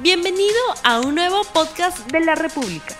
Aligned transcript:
Bienvenido 0.00 0.54
a 0.84 1.00
un 1.00 1.16
nuevo 1.16 1.42
podcast 1.52 2.08
de 2.12 2.20
la 2.20 2.36
República. 2.36 2.94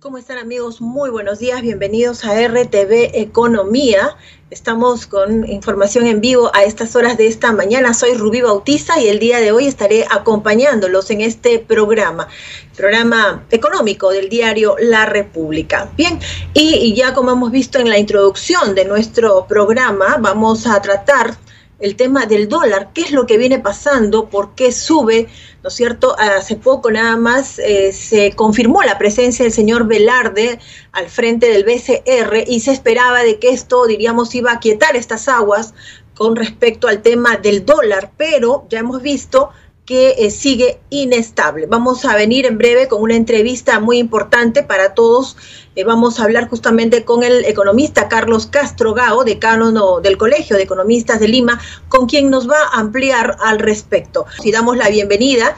¿Cómo 0.00 0.16
están 0.16 0.38
amigos? 0.38 0.80
Muy 0.80 1.10
buenos 1.10 1.38
días, 1.38 1.60
bienvenidos 1.60 2.24
a 2.24 2.32
RTV 2.48 3.10
Economía. 3.12 4.16
Estamos 4.48 5.06
con 5.06 5.46
información 5.46 6.06
en 6.06 6.22
vivo 6.22 6.50
a 6.54 6.64
estas 6.64 6.96
horas 6.96 7.18
de 7.18 7.26
esta 7.26 7.52
mañana. 7.52 7.92
Soy 7.92 8.14
Rubí 8.14 8.40
Bautista 8.40 8.98
y 8.98 9.08
el 9.08 9.18
día 9.18 9.38
de 9.38 9.52
hoy 9.52 9.66
estaré 9.66 10.06
acompañándolos 10.10 11.10
en 11.10 11.20
este 11.20 11.58
programa, 11.58 12.28
programa 12.74 13.44
económico 13.50 14.10
del 14.12 14.30
diario 14.30 14.76
La 14.80 15.04
República. 15.04 15.90
Bien, 15.94 16.18
y 16.54 16.94
ya 16.94 17.12
como 17.12 17.32
hemos 17.32 17.50
visto 17.50 17.78
en 17.78 17.90
la 17.90 17.98
introducción 17.98 18.74
de 18.74 18.86
nuestro 18.86 19.46
programa, 19.46 20.16
vamos 20.18 20.66
a 20.66 20.80
tratar 20.80 21.36
el 21.80 21.94
tema 21.94 22.26
del 22.26 22.48
dólar, 22.48 22.90
qué 22.92 23.02
es 23.02 23.12
lo 23.12 23.26
que 23.26 23.38
viene 23.38 23.60
pasando, 23.60 24.28
por 24.28 24.54
qué 24.54 24.72
sube, 24.72 25.28
¿no 25.62 25.68
es 25.68 25.74
cierto? 25.74 26.16
Hace 26.18 26.56
poco 26.56 26.90
nada 26.90 27.16
más 27.16 27.58
eh, 27.58 27.92
se 27.92 28.32
confirmó 28.32 28.82
la 28.82 28.98
presencia 28.98 29.44
del 29.44 29.52
señor 29.52 29.86
Velarde 29.86 30.58
al 30.92 31.08
frente 31.08 31.48
del 31.48 31.64
BCR 31.64 32.44
y 32.46 32.60
se 32.60 32.72
esperaba 32.72 33.22
de 33.22 33.38
que 33.38 33.50
esto, 33.50 33.86
diríamos, 33.86 34.34
iba 34.34 34.52
a 34.52 34.60
quietar 34.60 34.96
estas 34.96 35.28
aguas 35.28 35.74
con 36.14 36.34
respecto 36.34 36.88
al 36.88 37.00
tema 37.00 37.36
del 37.36 37.64
dólar, 37.64 38.10
pero 38.16 38.66
ya 38.68 38.80
hemos 38.80 39.00
visto 39.00 39.50
que 39.88 40.16
eh, 40.18 40.30
sigue 40.30 40.80
inestable. 40.90 41.64
Vamos 41.64 42.04
a 42.04 42.14
venir 42.14 42.44
en 42.44 42.58
breve 42.58 42.88
con 42.88 43.00
una 43.00 43.16
entrevista 43.16 43.80
muy 43.80 43.96
importante 43.96 44.62
para 44.62 44.92
todos. 44.92 45.38
Eh, 45.76 45.82
vamos 45.82 46.20
a 46.20 46.24
hablar 46.24 46.46
justamente 46.46 47.06
con 47.06 47.22
el 47.22 47.46
economista 47.46 48.06
Carlos 48.06 48.44
Castro 48.44 48.92
Gao, 48.92 49.24
decano 49.24 50.00
del 50.02 50.18
Colegio 50.18 50.58
de 50.58 50.64
Economistas 50.64 51.20
de 51.20 51.28
Lima, 51.28 51.58
con 51.88 52.06
quien 52.06 52.28
nos 52.28 52.50
va 52.50 52.58
a 52.70 52.80
ampliar 52.80 53.38
al 53.40 53.60
respecto. 53.60 54.26
Si 54.42 54.52
damos 54.52 54.76
la 54.76 54.90
bienvenida 54.90 55.56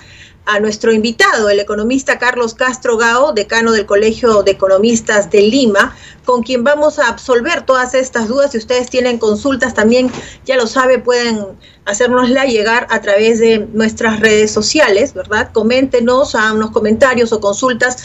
nuestro 0.59 0.93
invitado, 0.93 1.49
el 1.49 1.61
economista 1.61 2.19
Carlos 2.19 2.55
Castro 2.55 2.97
Gao, 2.97 3.33
decano 3.33 3.73
del 3.73 3.87
Colegio 3.87 4.43
de 4.43 4.53
Economistas 4.53 5.31
de 5.31 5.43
Lima, 5.43 5.95
con 6.25 6.43
quien 6.43 6.65
vamos 6.65 6.99
a 6.99 7.09
absolver 7.09 7.63
todas 7.63 7.95
estas 7.95 8.27
dudas. 8.27 8.53
Si 8.53 8.59
ustedes 8.59 8.91
tienen 8.91 9.19
consultas 9.19 9.75
también, 9.75 10.11
ya 10.45 10.57
lo 10.57 10.67
sabe, 10.67 10.99
pueden 10.99 11.47
hacérnosla 11.85 12.47
llegar 12.47 12.87
a 12.91 13.01
través 13.01 13.39
de 13.39 13.69
nuestras 13.73 14.19
redes 14.19 14.51
sociales, 14.51 15.15
¿verdad? 15.15 15.51
Coméntenos 15.53 16.35
a 16.35 16.53
unos 16.53 16.71
comentarios 16.71 17.33
o 17.33 17.41
consultas 17.41 18.05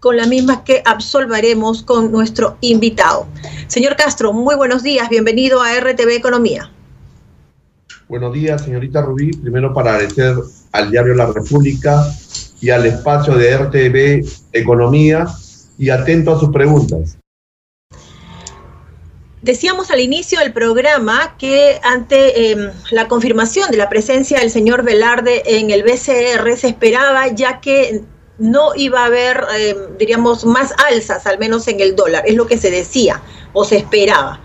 con 0.00 0.16
las 0.16 0.26
mismas 0.26 0.62
que 0.62 0.82
absolveremos 0.84 1.84
con 1.84 2.10
nuestro 2.10 2.56
invitado. 2.60 3.28
Señor 3.68 3.94
Castro, 3.94 4.32
muy 4.32 4.56
buenos 4.56 4.82
días, 4.82 5.08
bienvenido 5.08 5.62
a 5.62 5.78
RTV 5.78 6.16
Economía. 6.16 6.72
Buenos 8.08 8.32
días, 8.32 8.62
señorita 8.62 9.00
Rubí. 9.00 9.30
Primero 9.30 9.72
para 9.72 9.94
agradecer 9.94 10.34
al 10.72 10.90
diario 10.90 11.14
La 11.14 11.26
República 11.26 12.04
y 12.60 12.70
al 12.70 12.86
espacio 12.86 13.34
de 13.34 13.56
RTV 13.56 14.26
Economía 14.52 15.26
y 15.78 15.90
atento 15.90 16.34
a 16.34 16.40
sus 16.40 16.50
preguntas. 16.50 17.18
Decíamos 19.42 19.90
al 19.90 19.98
inicio 19.98 20.38
del 20.38 20.52
programa 20.52 21.36
que 21.36 21.80
ante 21.82 22.52
em, 22.52 22.70
la 22.92 23.08
confirmación 23.08 23.72
de 23.72 23.76
la 23.76 23.88
presencia 23.88 24.38
del 24.38 24.50
señor 24.50 24.84
Velarde 24.84 25.42
en 25.44 25.72
el 25.72 25.82
BCR 25.82 26.56
se 26.56 26.68
esperaba 26.68 27.26
ya 27.26 27.60
que 27.60 28.02
no 28.38 28.72
iba 28.76 29.02
a 29.02 29.06
haber, 29.06 29.44
em, 29.58 29.98
diríamos, 29.98 30.44
más 30.44 30.72
alzas, 30.88 31.26
al 31.26 31.40
menos 31.40 31.66
en 31.66 31.80
el 31.80 31.96
dólar, 31.96 32.22
es 32.24 32.36
lo 32.36 32.46
que 32.46 32.56
se 32.56 32.70
decía 32.70 33.20
o 33.52 33.64
se 33.64 33.78
esperaba. 33.78 34.40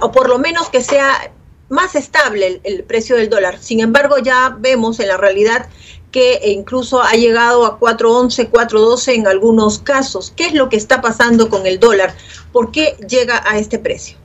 O 0.00 0.10
por 0.10 0.28
lo 0.30 0.38
menos 0.38 0.70
que 0.70 0.82
sea 0.82 1.30
más 1.70 1.94
estable 1.94 2.60
el, 2.64 2.82
precio 2.84 3.16
del 3.16 3.30
dólar. 3.30 3.58
Sin 3.58 3.80
embargo, 3.80 4.16
ya 4.22 4.56
vemos 4.60 5.00
en 5.00 5.08
la 5.08 5.16
realidad 5.16 5.66
que 6.10 6.40
incluso 6.46 7.00
ha 7.00 7.12
llegado 7.12 7.64
a 7.64 7.78
4.11, 7.78 8.50
4.12 8.50 9.14
en 9.14 9.26
algunos 9.28 9.78
casos. 9.78 10.32
¿Qué 10.36 10.46
es 10.46 10.54
lo 10.54 10.68
que 10.68 10.76
está 10.76 11.00
pasando 11.00 11.48
con 11.48 11.66
el 11.66 11.78
dólar? 11.78 12.12
¿Por 12.52 12.72
qué 12.72 12.96
llega 13.08 13.42
a 13.48 13.58
este 13.58 13.78
precio? 13.78 14.18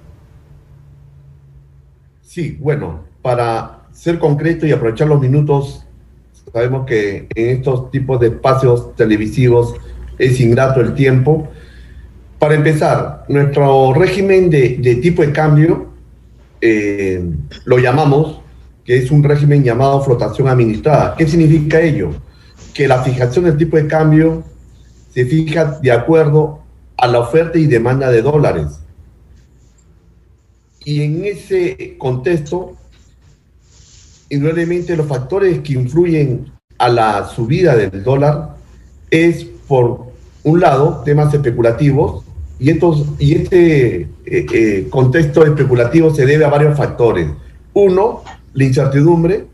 Sí, 2.23 2.57
bueno, 2.59 3.05
para 3.21 3.83
ser 3.93 4.17
concreto 4.17 4.65
y 4.65 4.71
aprovechar 4.71 5.07
los 5.07 5.21
minutos, 5.21 5.85
sabemos 6.51 6.87
que 6.87 7.27
en 7.35 7.49
estos 7.49 7.91
tipos 7.91 8.19
de 8.19 8.27
espacios 8.27 8.95
televisivos 8.95 9.75
es 10.17 10.39
ingrato 10.39 10.81
el 10.81 10.95
tiempo. 10.95 11.47
Para 12.39 12.55
empezar, 12.55 13.25
nuestro 13.29 13.93
régimen 13.93 14.49
de, 14.49 14.77
de 14.79 14.95
tipo 14.95 15.21
de 15.21 15.31
cambio 15.31 15.84
eh, 16.61 17.23
lo 17.65 17.77
llamamos, 17.77 18.41
que 18.83 18.97
es 18.97 19.11
un 19.11 19.23
régimen 19.23 19.63
llamado 19.63 20.01
flotación 20.01 20.47
administrada. 20.47 21.15
¿Qué 21.17 21.27
significa 21.27 21.81
ello? 21.81 22.11
Que 22.73 22.87
la 22.87 23.01
fijación 23.03 23.45
del 23.45 23.57
tipo 23.57 23.77
de 23.77 23.87
cambio 23.87 24.43
se 25.13 25.25
fija 25.25 25.79
de 25.81 25.91
acuerdo 25.91 26.59
a 26.97 27.07
la 27.07 27.19
oferta 27.19 27.57
y 27.57 27.65
demanda 27.65 28.11
de 28.11 28.21
dólares. 28.21 28.79
Y 30.83 31.01
en 31.01 31.25
ese 31.25 31.95
contexto, 31.97 32.75
indudablemente 34.29 34.95
los 34.95 35.07
factores 35.07 35.61
que 35.61 35.73
influyen 35.73 36.51
a 36.77 36.89
la 36.89 37.27
subida 37.27 37.75
del 37.75 38.03
dólar 38.03 38.55
es, 39.09 39.45
por 39.67 40.07
un 40.43 40.59
lado, 40.59 41.01
temas 41.05 41.33
especulativos, 41.33 42.24
y, 42.59 42.71
y 43.19 43.35
este 43.35 43.95
eh, 43.95 44.07
eh, 44.25 44.87
contexto 44.89 45.45
especulativo 45.45 46.13
se 46.13 46.25
debe 46.25 46.45
a 46.45 46.49
varios 46.49 46.77
factores. 46.77 47.27
Uno, 47.73 48.23
la 48.53 48.63
incertidumbre, 48.63 49.45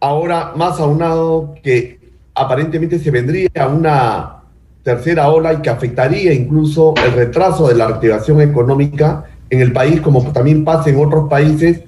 ahora 0.00 0.52
más 0.56 0.78
aunado 0.78 1.54
que 1.62 1.98
aparentemente 2.34 2.98
se 2.98 3.10
vendría 3.10 3.48
una 3.68 4.36
tercera 4.82 5.28
ola 5.30 5.54
y 5.54 5.62
que 5.62 5.70
afectaría 5.70 6.32
incluso 6.32 6.94
el 7.04 7.12
retraso 7.12 7.68
de 7.68 7.74
la 7.74 7.88
reactivación 7.88 8.40
económica 8.40 9.24
en 9.50 9.60
el 9.60 9.72
país, 9.72 10.00
como 10.00 10.22
también 10.32 10.64
pasa 10.64 10.90
en 10.90 11.04
otros 11.04 11.28
países, 11.28 11.82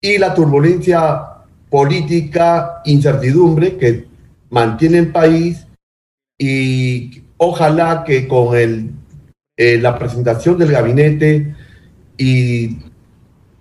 y 0.00 0.18
la 0.18 0.34
turbulencia 0.34 1.22
política, 1.70 2.82
incertidumbre 2.84 3.76
que 3.76 4.06
mantiene 4.50 4.98
el 4.98 5.12
país 5.12 5.66
y 6.38 7.22
ojalá 7.44 8.04
que 8.04 8.28
con 8.28 8.56
el, 8.56 8.92
eh, 9.56 9.76
la 9.78 9.98
presentación 9.98 10.58
del 10.58 10.70
gabinete 10.70 11.56
y 12.16 12.78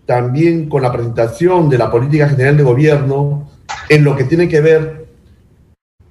también 0.05 0.69
con 0.69 0.83
la 0.83 0.91
presentación 0.91 1.67
de 1.67 1.79
la 1.79 1.89
política 1.89 2.29
general 2.29 2.57
de 2.57 2.63
gobierno 2.63 3.49
en 3.89 4.03
lo 4.03 4.15
que 4.15 4.25
tiene 4.25 4.47
que 4.47 4.61
ver 4.61 5.07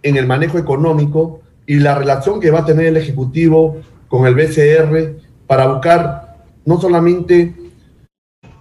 en 0.03 0.17
el 0.17 0.27
manejo 0.27 0.59
económico 0.59 1.43
y 1.65 1.77
la 1.77 1.95
relación 1.95 2.41
que 2.41 2.51
va 2.51 2.61
a 2.61 2.65
tener 2.65 2.87
el 2.87 2.97
Ejecutivo 2.97 3.77
con 4.09 4.27
el 4.27 4.35
BCR 4.35 5.21
para 5.47 5.69
buscar 5.69 6.39
no 6.65 6.81
solamente 6.81 7.55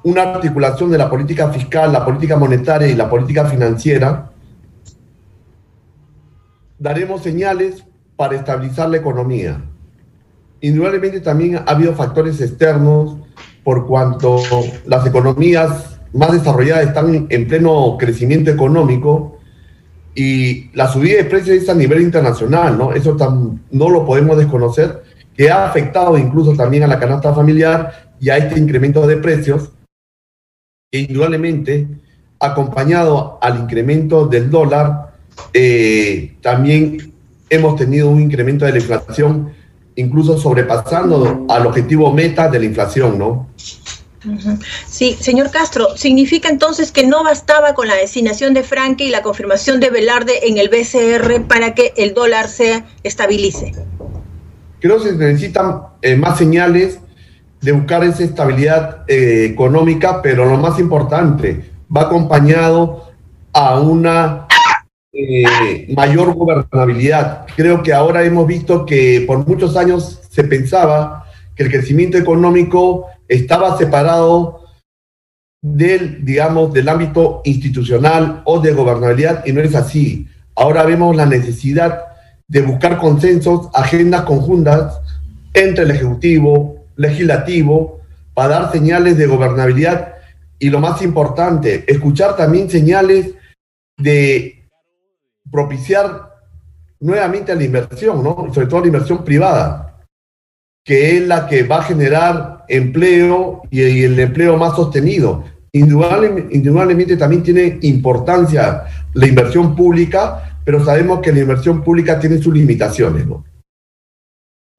una 0.04 0.22
articulación 0.22 0.92
de 0.92 1.00
la 1.00 1.10
política 1.10 1.50
fiscal, 1.50 1.92
la 1.92 2.06
política 2.06 2.38
monetaria 2.38 2.88
y 2.88 2.96
la 2.96 3.10
política 3.10 3.46
financiera, 3.46 4.30
daremos 6.78 7.24
señales 7.24 7.89
para 8.20 8.36
estabilizar 8.36 8.90
la 8.90 8.98
economía. 8.98 9.64
Indudablemente 10.60 11.22
también 11.22 11.56
ha 11.56 11.62
habido 11.62 11.96
factores 11.96 12.42
externos 12.42 13.16
por 13.64 13.88
cuanto 13.88 14.42
las 14.86 15.08
economías 15.08 16.02
más 16.12 16.34
desarrolladas 16.34 16.88
están 16.88 17.28
en 17.30 17.48
pleno 17.48 17.96
crecimiento 17.98 18.52
económico 18.52 19.40
y 20.14 20.70
la 20.76 20.90
subida 20.90 21.16
de 21.16 21.30
precios 21.30 21.64
es 21.64 21.70
a 21.70 21.74
nivel 21.74 22.02
internacional, 22.02 22.78
¿no? 22.78 22.92
Eso 22.92 23.16
no 23.72 23.90
lo 23.90 24.06
podemos 24.06 24.38
desconocer, 24.38 25.02
que 25.34 25.50
ha 25.50 25.66
afectado 25.66 26.18
incluso 26.18 26.54
también 26.56 26.84
a 26.84 26.88
la 26.88 27.00
canasta 27.00 27.34
familiar 27.34 28.12
y 28.20 28.30
a 28.32 28.36
este 28.36 28.60
incremento 28.60 29.08
de 29.08 29.16
precios, 29.16 29.72
que 30.92 31.00
indudablemente, 31.00 31.88
acompañado 32.38 33.40
al 33.42 33.62
incremento 33.62 34.26
del 34.26 34.50
dólar, 34.50 35.14
eh, 35.54 36.36
también 36.42 37.14
hemos 37.50 37.76
tenido 37.76 38.10
un 38.10 38.22
incremento 38.22 38.66
de 38.66 38.72
la 38.72 38.78
inflación, 38.80 39.54
incluso 39.96 40.38
sobrepasando 40.38 41.46
al 41.50 41.66
objetivo 41.66 42.14
meta 42.14 42.48
de 42.48 42.60
la 42.60 42.66
inflación, 42.66 43.18
¿no? 43.18 43.48
Sí, 44.86 45.16
señor 45.20 45.50
Castro, 45.50 45.96
¿significa 45.96 46.50
entonces 46.50 46.92
que 46.92 47.08
no 47.08 47.24
bastaba 47.24 47.74
con 47.74 47.88
la 47.88 47.96
designación 47.96 48.54
de 48.54 48.64
Franque 48.64 49.06
y 49.06 49.10
la 49.10 49.22
confirmación 49.22 49.80
de 49.80 49.90
Velarde 49.90 50.48
en 50.48 50.58
el 50.58 50.68
BCR 50.68 51.48
para 51.48 51.74
que 51.74 51.94
el 51.96 52.14
dólar 52.14 52.50
se 52.50 52.84
estabilice? 53.04 53.74
Creo 54.82 55.02
que 55.02 55.10
se 55.10 55.16
necesitan 55.16 55.84
eh, 56.02 56.16
más 56.18 56.38
señales 56.38 57.00
de 57.62 57.72
buscar 57.72 58.04
esa 58.04 58.24
estabilidad 58.24 59.04
eh, 59.08 59.46
económica, 59.46 60.22
pero 60.22 60.46
lo 60.46 60.58
más 60.58 60.80
importante, 60.80 61.70
va 61.96 62.04
acompañado 62.04 63.10
a 63.54 63.80
una 63.80 64.48
eh, 65.12 65.88
mayor 65.96 66.36
gobernabilidad. 66.36 67.48
Creo 67.56 67.82
que 67.82 67.94
ahora 67.94 68.24
hemos 68.24 68.46
visto 68.46 68.86
que 68.86 69.24
por 69.26 69.48
muchos 69.48 69.76
años 69.76 70.22
se 70.30 70.44
pensaba 70.44 71.26
que 71.56 71.64
el 71.64 71.72
crecimiento 71.72 72.18
económico 72.18 73.08
estaba 73.28 73.78
separado 73.78 74.66
del, 75.62 76.24
digamos, 76.24 76.74
del 76.74 76.88
ámbito 76.90 77.42
institucional 77.44 78.42
o 78.46 78.60
de 78.60 78.72
gobernabilidad 78.72 79.46
y 79.46 79.52
no 79.52 79.62
es 79.62 79.76
así. 79.76 80.28
Ahora 80.56 80.84
vemos 80.84 81.16
la 81.16 81.26
necesidad 81.26 82.02
de 82.48 82.62
buscar 82.62 82.98
consensos, 82.98 83.70
agendas 83.74 84.24
conjuntas 84.24 85.00
entre 85.54 85.86
el 85.86 85.92
Ejecutivo, 85.92 86.86
Legislativo, 86.96 88.00
para 88.34 88.60
dar 88.60 88.72
señales 88.72 89.18
de 89.18 89.28
gobernabilidad 89.28 90.16
y 90.60 90.70
lo 90.70 90.80
más 90.80 91.02
importante, 91.02 91.86
escuchar 91.88 92.36
también 92.36 92.70
señales 92.70 93.34
de 93.98 94.59
propiciar 95.52 96.30
nuevamente 97.00 97.56
la 97.56 97.64
inversión, 97.64 98.24
¿no? 98.24 98.48
Y 98.50 98.54
sobre 98.54 98.68
todo 98.68 98.82
la 98.82 98.88
inversión 98.88 99.24
privada, 99.24 100.06
que 100.84 101.18
es 101.18 101.28
la 101.28 101.48
que 101.48 101.64
va 101.64 101.80
a 101.80 101.84
generar 101.84 102.66
empleo 102.68 103.64
y, 103.70 104.04
el 104.04 104.20
empleo 104.20 104.58
más 104.58 104.76
sostenido. 104.76 105.44
Indudablemente, 105.72 107.16
también 107.16 107.44
tiene 107.44 107.78
importancia 107.84 108.86
la 109.14 109.28
inversión 109.28 109.76
pública, 109.76 110.60
pero 110.66 110.84
sabemos 110.84 111.20
que 111.22 111.32
la 111.32 111.40
inversión 111.42 111.84
pública 111.84 112.20
tiene 112.20 112.40
sus 112.40 112.54
limitaciones, 112.54 113.28
¿no? 113.28 113.46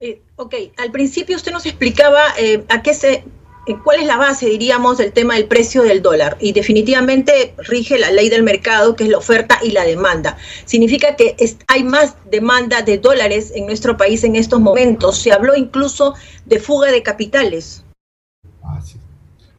Eh, 0.01 0.23
ok, 0.37 0.55
al 0.79 0.91
principio 0.91 1.37
usted 1.37 1.53
nos 1.53 1.67
explicaba 1.67 2.21
eh, 2.39 2.65
a 2.71 2.83
qué 2.83 2.95
se 2.95 3.23
¿cuál 3.85 4.01
es 4.01 4.07
la 4.07 4.17
base, 4.17 4.47
diríamos, 4.47 4.99
del 4.99 5.13
tema 5.13 5.35
del 5.35 5.47
precio 5.47 5.83
del 5.83 6.03
dólar? 6.03 6.37
Y 6.41 6.53
definitivamente 6.53 7.55
rige 7.59 7.99
la 7.99 8.11
ley 8.11 8.29
del 8.29 8.43
mercado, 8.43 8.97
que 8.97 9.05
es 9.05 9.11
la 9.11 9.19
oferta 9.19 9.59
y 9.63 9.71
la 9.71 9.85
demanda. 9.85 10.37
Significa 10.65 11.17
que 11.17 11.37
hay 11.69 11.85
más 11.85 12.17
demanda 12.31 12.83
de 12.83 12.99
dólares 12.99 13.53
en 13.55 13.67
nuestro 13.67 13.97
país 13.97 14.25
en 14.25 14.37
estos 14.37 14.61
momentos. 14.61 15.19
Se 15.19 15.33
habló 15.33 15.55
incluso 15.55 16.15
de 16.47 16.59
fuga 16.59 16.91
de 16.91 17.03
capitales. 17.03 17.85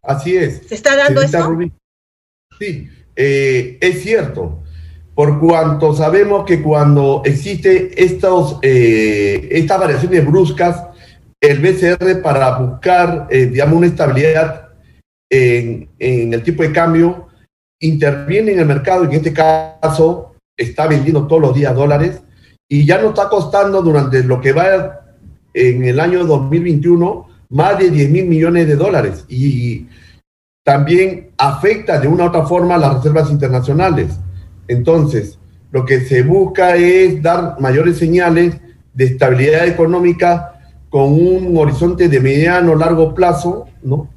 Así, 0.04 0.36
es. 0.36 0.62
¿Se 0.68 0.76
está 0.76 0.96
dando 0.96 1.22
esto? 1.22 1.58
Sí, 2.60 2.90
eh, 3.16 3.78
es 3.82 4.02
cierto. 4.02 4.64
Por 5.14 5.40
cuanto 5.40 5.94
sabemos 5.94 6.46
que 6.46 6.62
cuando 6.62 7.22
existe 7.26 8.04
estos, 8.04 8.58
eh, 8.62 9.50
estas 9.52 9.80
variaciones 9.80 10.26
bruscas, 10.26 10.91
el 11.42 11.60
BCR 11.60 12.22
para 12.22 12.58
buscar, 12.60 13.28
eh, 13.32 13.48
digamos, 13.48 13.78
una 13.78 13.88
estabilidad 13.88 14.70
en, 15.30 15.90
el 15.98 16.44
tipo 16.44 16.62
de 16.62 16.72
cambio, 16.72 17.28
interviene 17.80 18.52
en 18.52 18.60
el 18.60 18.66
mercado 18.66 19.06
y 19.06 19.08
en 19.08 19.14
este 19.14 19.34
caso 19.34 20.36
está 20.56 20.88
vendiendo 20.88 21.26
todos 21.26 21.42
los 21.42 21.56
días 21.56 21.74
dólares 21.74 22.22
y 22.70 22.86
ya 22.86 23.02
nos 23.02 23.10
está 23.10 23.28
costando 23.28 23.82
durante 23.82 24.24
lo 24.24 24.40
que 24.40 24.52
va 24.52 25.02
en 25.54 25.84
el 25.84 26.00
año 26.00 26.26
2021 26.26 27.28
más 27.50 27.80
de 27.80 27.90
10 27.90 28.10
mil 28.12 28.26
millones 28.28 28.68
de 28.68 28.76
dólares 28.76 29.26
y 29.28 29.88
también 30.64 31.32
afecta 31.38 32.00
de 32.00 32.08
una 32.08 32.26
u 32.26 32.28
otra 32.28 32.46
forma 32.46 32.78
las 32.78 32.96
reservas 32.96 33.32
internacionales. 33.32 34.12
Entonces, 34.68 35.40
lo 35.72 35.86
que 35.86 36.02
se 36.02 36.22
busca 36.22 36.76
es 36.76 37.22
dar 37.22 37.60
mayores 37.60 37.98
señales 37.98 38.58
de 38.94 39.06
estabilidad 39.06 39.66
económica 39.68 40.51
con 40.92 41.14
un 41.14 41.58
horizonte 41.58 42.10
de 42.10 42.20
mediano 42.20 42.76
largo 42.76 43.16
plazo, 43.16 43.66
¿no? 43.82 44.10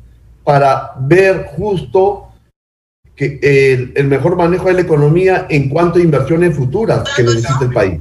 Para 0.43 0.93
ver 0.99 1.47
justo 1.57 2.29
que 3.15 3.39
el, 3.95 4.09
mejor 4.09 4.37
manejo 4.37 4.67
de 4.67 4.75
la 4.75 4.81
economía 4.81 5.47
en 5.49 5.69
cuanto 5.69 6.01
a 6.01 6.03
inversiones 6.03 6.57
futuras 6.57 7.05
que 7.17 7.23
necesita 7.23 7.61
el 7.63 7.73
país. 7.73 8.01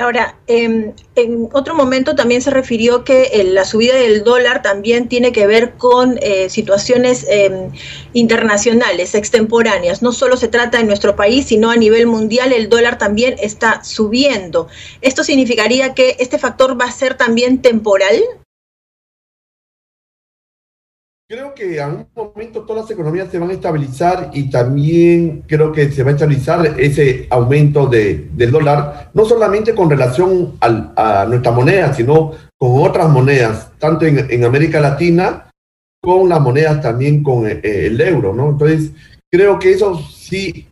Ahora, 0.00 0.38
em, 0.46 0.94
en 1.14 1.50
otro 1.52 1.74
momento 1.74 2.14
también 2.14 2.40
se 2.40 2.50
refirió 2.50 3.04
que 3.04 3.24
eh, 3.34 3.44
la 3.44 3.66
subida 3.66 3.94
del 3.94 4.24
dólar 4.24 4.62
también 4.62 5.08
tiene 5.08 5.30
que 5.30 5.46
ver 5.46 5.74
con 5.74 6.18
eh, 6.22 6.48
situaciones 6.48 7.26
em, 7.28 7.70
internacionales, 8.14 9.14
extemporáneas. 9.14 10.00
No 10.00 10.12
solo 10.12 10.38
se 10.38 10.48
trata 10.48 10.80
en 10.80 10.86
nuestro 10.86 11.16
país, 11.16 11.48
sino 11.48 11.70
a 11.70 11.76
nivel 11.76 12.06
mundial 12.06 12.54
el 12.54 12.70
dólar 12.70 12.96
también 12.96 13.36
está 13.42 13.84
subiendo. 13.84 14.68
¿Esto 15.02 15.22
significaría 15.22 15.92
que 15.92 16.16
este 16.18 16.38
factor 16.38 16.80
va 16.80 16.86
a 16.86 16.92
ser 16.92 17.18
también 17.18 17.60
temporal? 17.60 18.22
Creo 21.30 21.54
que 21.54 21.80
a 21.80 21.86
un 21.86 22.08
momento 22.12 22.62
todas 22.62 22.82
las 22.82 22.90
economías 22.90 23.30
se 23.30 23.38
van 23.38 23.50
a 23.50 23.52
estabilizar 23.52 24.32
y 24.32 24.50
también 24.50 25.44
creo 25.46 25.70
que 25.70 25.88
se 25.92 26.02
va 26.02 26.10
a 26.10 26.14
estabilizar 26.14 26.74
ese 26.76 27.28
aumento 27.30 27.86
de, 27.86 28.30
del 28.32 28.50
dólar, 28.50 29.12
no 29.14 29.24
solamente 29.24 29.72
con 29.72 29.88
relación 29.88 30.56
a 30.60 31.24
nuestra 31.28 31.52
moneda, 31.52 31.94
sino 31.94 32.32
con 32.58 32.84
otras 32.84 33.08
monedas, 33.10 33.70
tanto 33.78 34.06
en, 34.06 34.44
América 34.44 34.80
Latina, 34.80 35.48
con 36.02 36.28
las 36.28 36.40
monedas 36.40 36.82
también 36.82 37.22
con 37.22 37.46
el, 37.46 37.58
eh, 37.58 37.86
el 37.86 38.00
euro, 38.00 38.34
¿no? 38.34 38.48
Entonces, 38.48 38.90
creo 39.30 39.56
que 39.56 39.74
eso 39.74 40.00
sí, 40.00 40.66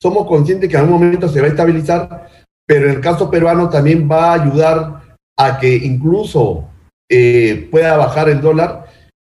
somos 0.00 0.26
conscientes 0.26 0.70
que 0.70 0.78
a 0.78 0.84
un 0.84 0.90
momento 0.90 1.28
se 1.28 1.42
va 1.42 1.48
a 1.48 1.50
estabilizar, 1.50 2.30
pero 2.66 2.86
en 2.86 2.92
el 2.92 3.00
caso 3.02 3.30
peruano 3.30 3.68
también 3.68 4.08
va 4.10 4.30
a 4.30 4.42
ayudar 4.42 5.18
a 5.36 5.58
que 5.58 5.76
incluso 5.76 6.66
eh, 7.10 7.68
pueda 7.70 7.98
bajar 7.98 8.30
el 8.30 8.40
dólar 8.40 8.87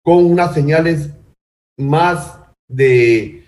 con 0.04 0.26
unas 0.26 0.54
señales 0.54 1.12
más 1.78 2.40
de 2.68 3.46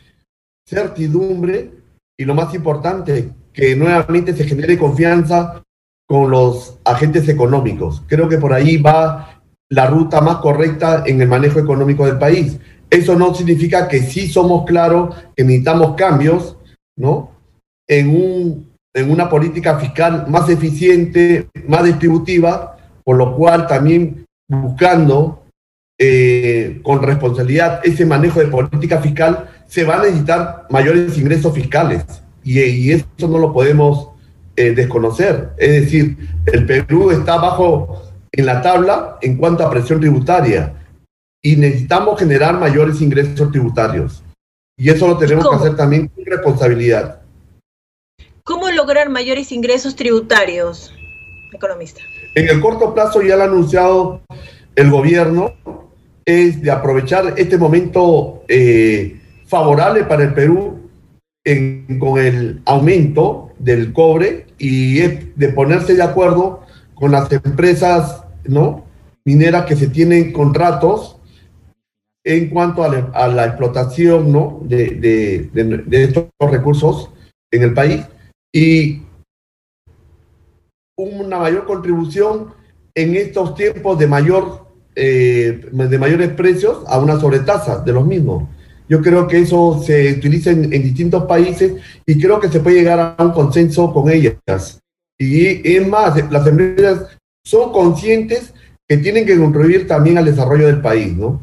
certidumbre 0.67 1.71
y 2.17 2.25
lo 2.25 2.33
más 2.33 2.53
importante, 2.53 3.31
que 3.53 3.75
nuevamente 3.75 4.33
se 4.33 4.45
genere 4.45 4.77
confianza 4.77 5.61
con 6.07 6.29
los 6.29 6.79
agentes 6.85 7.27
económicos. 7.29 8.03
Creo 8.07 8.29
que 8.29 8.37
por 8.37 8.53
ahí 8.53 8.77
va 8.77 9.41
la 9.69 9.87
ruta 9.87 10.21
más 10.21 10.37
correcta 10.37 11.03
en 11.05 11.21
el 11.21 11.27
manejo 11.27 11.59
económico 11.59 12.05
del 12.05 12.19
país. 12.19 12.59
Eso 12.89 13.15
no 13.15 13.33
significa 13.33 13.87
que 13.87 14.01
sí 14.01 14.27
somos 14.27 14.65
claros 14.65 15.15
que 15.35 15.43
necesitamos 15.43 15.95
cambios, 15.95 16.57
¿no? 16.97 17.31
En, 17.87 18.09
un, 18.09 18.71
en 18.93 19.11
una 19.11 19.29
política 19.29 19.79
fiscal 19.79 20.25
más 20.29 20.49
eficiente, 20.49 21.49
más 21.67 21.83
distributiva, 21.83 22.77
por 23.03 23.17
lo 23.17 23.35
cual 23.35 23.67
también 23.67 24.25
buscando 24.47 25.44
eh, 25.97 26.81
con 26.83 27.01
responsabilidad 27.01 27.79
ese 27.83 28.05
manejo 28.05 28.39
de 28.39 28.47
política 28.47 28.99
fiscal, 29.01 29.49
se 29.67 29.83
van 29.83 30.01
a 30.01 30.03
necesitar 30.03 30.67
mayores 30.69 31.17
ingresos 31.17 31.53
fiscales 31.53 32.03
y, 32.43 32.91
eso 32.91 33.27
no 33.27 33.37
lo 33.39 33.53
podemos 33.53 34.09
eh, 34.55 34.71
desconocer. 34.71 35.51
Es 35.57 35.83
decir, 35.83 36.17
el 36.45 36.65
Perú 36.65 37.11
está 37.11 37.37
bajo 37.37 38.03
en 38.31 38.45
la 38.45 38.61
tabla 38.61 39.17
en 39.21 39.37
cuanto 39.37 39.65
a 39.65 39.69
presión 39.69 39.99
tributaria 39.99 40.73
y 41.41 41.55
necesitamos 41.55 42.19
generar 42.19 42.59
mayores 42.59 43.01
ingresos 43.01 43.51
tributarios. 43.51 44.23
Y 44.77 44.89
eso 44.89 45.07
lo 45.07 45.17
tenemos 45.17 45.47
que 45.49 45.55
hacer 45.55 45.75
también 45.77 46.09
con 46.09 46.25
responsabilidad. 46.25 47.21
¿Cómo 48.43 48.69
lograr 48.69 49.09
mayores 49.09 49.51
ingresos 49.51 49.95
tributarios, 49.95 50.93
economista? 51.53 52.01
En 52.35 52.49
el 52.49 52.59
corto 52.59 52.93
plazo 52.93 53.21
ya 53.21 53.37
lo 53.37 53.43
ha 53.43 53.45
anunciado 53.45 54.21
el 54.75 54.91
gobierno 54.91 55.53
es 56.25 56.61
de 56.61 56.71
aprovechar 56.71 57.35
este 57.37 57.57
momento 57.57 58.43
eh, 58.47 59.19
favorable 59.45 60.03
para 60.05 60.23
el 60.23 60.33
Perú 60.33 60.89
con 61.99 62.17
el 62.17 62.61
aumento 62.65 63.51
del 63.59 63.93
cobre 63.93 64.47
y 64.57 64.97
de 64.99 65.49
ponerse 65.49 65.93
de 65.93 66.01
acuerdo 66.01 66.61
con 66.95 67.11
las 67.11 67.31
empresas 67.31 68.23
¿no? 68.45 68.85
mineras 69.23 69.65
que 69.67 69.75
se 69.75 69.87
tienen 69.87 70.33
contratos 70.33 71.17
en 72.23 72.49
cuanto 72.49 72.83
a 72.83 73.27
la, 73.27 73.45
explotación 73.45 74.31
¿no? 74.31 74.59
de, 74.63 75.49
de, 75.53 76.03
estos 76.03 76.25
recursos 76.39 77.11
en 77.51 77.61
el 77.61 77.73
país 77.75 78.01
y 78.51 79.03
una 80.97 81.37
mayor 81.37 81.65
contribución 81.65 82.53
en 82.95 83.15
estos 83.15 83.53
tiempos 83.53 83.99
de 83.99 84.07
mayor 84.07 84.64
eh, 84.95 85.61
de 85.71 85.97
mayores 85.99 86.29
precios 86.29 86.83
a 86.87 86.99
una 86.99 87.19
sobretasa 87.19 87.79
de 87.79 87.91
los 87.91 88.05
mismos. 88.05 88.47
Yo 88.87 89.01
creo 89.01 89.27
que 89.27 89.39
eso 89.39 89.81
se 89.83 90.13
utiliza 90.13 90.51
en, 90.51 90.69
distintos 90.69 91.23
países 91.25 91.73
y 92.05 92.19
creo 92.19 92.39
que 92.39 92.49
se 92.49 92.59
puede 92.59 92.77
llegar 92.77 93.15
a 93.17 93.23
un 93.23 93.31
consenso 93.31 93.91
con 93.91 94.09
ellas. 94.09 94.35
Y 95.17 95.75
es 95.75 95.87
más, 95.87 96.31
las 96.31 96.45
empresas 96.45 97.07
son 97.43 97.71
conscientes 97.71 98.53
que 98.87 98.97
tienen 98.97 99.25
que 99.25 99.37
contribuir 99.37 99.87
también 99.87 100.17
al 100.17 100.25
desarrollo 100.25 100.67
del 100.67 100.81
país, 100.81 101.15
¿no? 101.15 101.41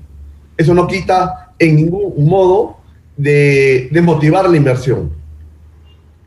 Eso 0.56 0.72
no 0.74 0.86
quita 0.86 1.54
en 1.58 1.76
ningún 1.76 2.24
modo 2.24 2.76
de, 3.16 3.88
de 3.90 4.02
motivar 4.02 4.48
la 4.48 4.56
inversión. 4.56 5.10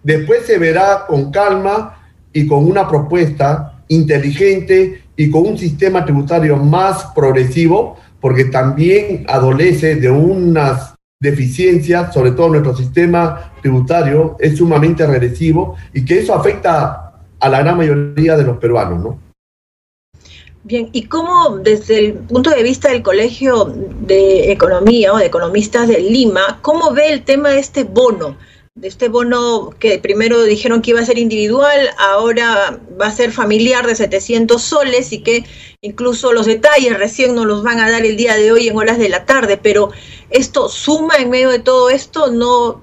Después 0.04 0.46
se 0.46 0.58
verá 0.58 1.06
con 1.08 1.32
calma 1.32 2.10
y 2.34 2.46
con 2.46 2.66
una 2.66 2.88
propuesta 2.88 3.84
inteligente 3.88 5.05
y 5.16 5.30
con 5.30 5.46
un 5.48 5.58
sistema 5.58 6.04
tributario 6.04 6.58
más 6.58 7.06
progresivo, 7.16 7.98
porque 8.20 8.46
también 8.46 9.26
adolece 9.28 9.96
de 9.96 10.10
unas 10.10 10.96
deficiencias, 11.20 12.14
sobre 12.14 12.32
todo 12.32 12.50
nuestro 12.50 12.76
sistema 12.76 13.54
tributario 13.62 14.36
es 14.40 14.58
sumamente 14.58 15.06
regresivo 15.08 15.76
y 15.94 16.04
que 16.04 16.20
eso 16.20 16.34
afecta 16.34 17.14
a 17.40 17.50
la 17.50 17.60
gran 17.60 17.78
mayoría 17.78 18.36
de 18.38 18.44
los 18.44 18.58
peruanos, 18.58 19.04
¿no? 19.04 19.20
Bien, 20.64 20.90
¿y 20.94 21.04
cómo 21.04 21.60
desde 21.60 22.00
el 22.00 22.14
punto 22.14 22.50
de 22.50 22.64
vista 22.64 22.90
del 22.90 23.04
Colegio 23.04 23.66
de 23.66 24.52
Economía 24.52 25.14
o 25.14 25.18
de 25.18 25.28
Economistas 25.28 25.88
de 25.88 26.00
Lima, 26.00 26.58
cómo 26.64 26.92
ve 26.92 27.12
el 27.12 27.24
tema 27.24 27.50
de 27.50 27.60
este 27.60 27.84
bono? 27.84 28.36
De 28.78 28.90
este 28.90 29.08
bono 29.08 29.70
que 29.80 30.00
primero 30.00 30.44
dijeron 30.44 30.82
que 30.82 30.92
iba 30.92 31.00
a 31.00 31.06
ser 31.06 31.18
individual, 31.18 31.90
ahora 31.98 32.78
va 33.00 33.08
a 33.08 33.12
ser 33.12 33.32
familiar 33.32 33.88
de 33.88 33.96
700 33.96 34.62
soles 34.62 35.14
y 35.14 35.24
que 35.24 35.46
incluso 35.80 36.34
los 36.34 36.46
detalles 36.46 36.98
recién 36.98 37.36
nos 37.36 37.46
los 37.46 37.64
van 37.64 37.80
a 37.80 37.90
dar 37.90 38.06
el 38.06 38.18
día 38.18 38.36
de 38.36 38.52
hoy 38.52 38.68
en 38.68 38.76
horas 38.76 38.98
de 38.98 39.08
la 39.08 39.26
tarde, 39.26 39.56
pero 39.56 39.92
esto 40.30 40.68
suma 40.68 41.16
en 41.16 41.30
medio 41.30 41.52
de 41.52 41.60
todo 41.60 41.90
esto, 41.90 42.32
no, 42.32 42.82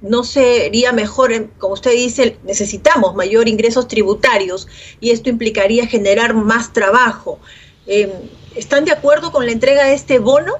no 0.00 0.24
sería 0.24 0.92
mejor, 0.92 1.50
como 1.58 1.74
usted 1.74 1.92
dice, 1.92 2.38
necesitamos 2.44 3.14
mayor 3.14 3.46
ingresos 3.46 3.88
tributarios 3.88 4.66
y 5.00 5.10
esto 5.10 5.28
implicaría 5.28 5.86
generar 5.86 6.32
más 6.32 6.72
trabajo. 6.72 7.38
Em, 7.86 8.10
¿Están 8.54 8.86
de 8.86 8.92
acuerdo 8.92 9.32
con 9.32 9.44
la 9.44 9.52
entrega 9.52 9.84
de 9.84 9.92
este 9.92 10.18
bono? 10.18 10.54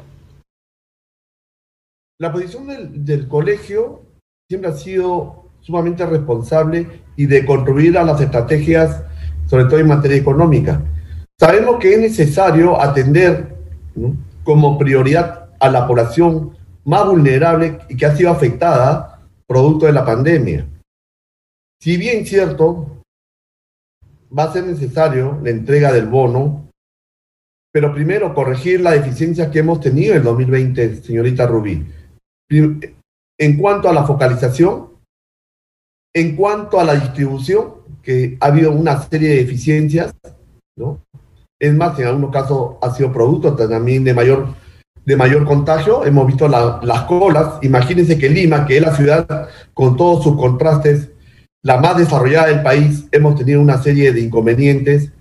La 2.19 2.31
posición 2.31 2.67
del, 3.07 3.29
colegio 3.29 4.06
siempre 4.49 4.71
ha 4.71 4.75
sido 4.75 5.51
sumamente 5.61 6.07
responsable 6.07 7.03
y 7.17 7.27
de 7.27 7.45
contribuir 7.45 7.99
a 7.99 8.05
las 8.05 8.21
estrategias, 8.21 9.03
sobre 9.47 9.65
todo 9.65 9.79
en 9.81 9.89
materia 9.89 10.17
económica. 10.17 10.81
Sabemos 11.39 11.79
que 11.81 11.95
es 11.95 12.01
necesario 12.01 12.81
atender 12.81 13.57
como 14.45 14.79
prioridad 14.79 15.51
a 15.59 15.69
la 15.69 15.87
población 15.87 16.57
más 16.85 17.07
vulnerable 17.07 17.79
y 17.89 17.97
que 17.97 18.07
ha 18.07 18.15
sido 18.15 18.31
afectada 18.31 19.29
producto 19.47 19.87
de 19.87 19.93
la 19.93 20.05
pandemia. 20.05 20.67
Si 21.81 21.97
bien 21.97 22.25
cierto, 22.25 23.03
va 24.37 24.45
a 24.45 24.53
ser 24.53 24.65
necesario 24.65 25.41
la 25.43 25.51
entrega 25.51 25.93
del 25.93 26.07
bono, 26.07 26.71
pero 27.73 27.93
primero 27.93 28.33
corregir 28.33 28.81
la 28.81 28.93
deficiencia 28.93 29.51
que 29.51 29.59
hemos 29.59 29.81
tenido 29.81 30.13
en 30.13 30.19
el 30.19 30.25
2020, 30.25 31.03
señorita 31.03 31.47
Rubí. 31.47 31.85
En 33.39 33.57
cuanto 33.59 33.89
a 33.89 33.93
la 33.93 34.05
focalización, 34.05 34.91
en 36.15 36.37
cuanto 36.37 36.81
a 36.81 36.85
la 36.85 36.95
distribución, 36.95 37.75
que 38.03 38.37
ha 38.41 38.47
habido 38.47 38.73
una 38.73 39.03
serie 39.03 39.31
de 39.31 39.37
deficiencias, 39.37 40.15
¿no? 40.77 41.03
Es 41.61 41.75
más, 41.75 41.99
en 41.99 42.07
algunos 42.07 42.31
casos 42.31 42.77
ha 42.83 42.91
sido 42.95 43.13
producto 43.13 43.55
también 43.55 44.05
de 44.05 44.15
mayor 44.15 44.55
de 45.07 45.17
mayor 45.17 45.47
contagio. 45.47 46.05
Hemos 46.05 46.27
visto 46.27 46.49
las 46.49 47.03
colas. 47.03 47.59
Imagínense 47.63 48.19
que 48.19 48.29
Lima, 48.29 48.67
que 48.67 48.77
es 48.77 48.83
la 48.83 48.95
ciudad 48.95 49.49
con 49.73 49.97
todos 49.97 50.23
sus 50.23 50.37
contrastes, 50.37 51.11
la 51.63 51.79
más 51.79 51.97
desarrollada 51.97 52.49
del 52.49 52.63
país, 52.63 53.07
hemos 53.13 53.37
tenido 53.37 53.61
una 53.61 53.81
serie 53.83 54.13
de 54.13 54.21
inconvenientes. 54.21 55.13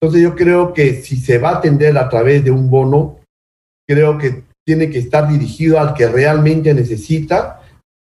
Entonces 0.00 0.22
yo 0.22 0.34
creo 0.34 0.72
que 0.72 1.02
si 1.02 1.16
se 1.16 1.38
va 1.38 1.50
a 1.50 1.56
atender 1.58 1.96
a 1.96 2.08
través 2.08 2.42
de 2.42 2.50
un 2.50 2.68
bono, 2.68 3.20
creo 3.86 4.18
que 4.18 4.42
tiene 4.64 4.90
que 4.90 4.98
estar 4.98 5.28
dirigido 5.28 5.80
al 5.80 5.94
que 5.94 6.06
realmente 6.06 6.72
necesita 6.74 7.60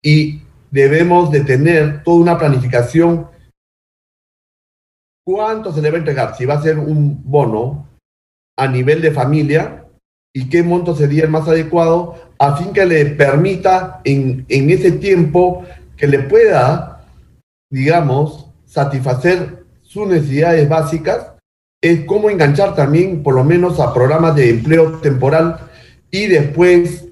y 0.02 0.42
debemos 0.70 1.30
de 1.30 1.40
tener 1.40 2.02
toda 2.02 2.20
una 2.20 2.38
planificación. 2.38 3.28
¿Cuánto 5.24 5.72
se 5.72 5.82
le 5.82 5.90
va 5.90 5.96
a 5.96 5.98
entregar? 6.00 6.36
Si 6.36 6.44
va 6.44 6.54
a 6.54 6.62
ser 6.62 6.78
un 6.78 7.22
bono 7.24 7.88
a 8.56 8.68
nivel 8.68 9.02
de 9.02 9.10
familia, 9.10 9.86
y 10.36 10.50
qué 10.50 10.62
monto 10.62 10.94
sería 10.94 11.24
el 11.24 11.30
más 11.30 11.48
adecuado 11.48 12.14
a 12.38 12.56
fin 12.56 12.74
que 12.74 12.84
le 12.84 13.06
permita 13.06 14.02
en, 14.04 14.44
en 14.50 14.68
ese 14.68 14.92
tiempo 14.92 15.64
que 15.96 16.06
le 16.06 16.18
pueda, 16.18 17.06
digamos, 17.70 18.50
satisfacer 18.66 19.64
sus 19.80 20.06
necesidades 20.06 20.68
básicas, 20.68 21.32
es 21.82 22.04
cómo 22.04 22.28
enganchar 22.28 22.74
también 22.74 23.22
por 23.22 23.34
lo 23.34 23.44
menos 23.44 23.80
a 23.80 23.94
programas 23.94 24.36
de 24.36 24.50
empleo 24.50 24.98
temporal 24.98 25.65
y 26.16 26.28
después, 26.28 27.08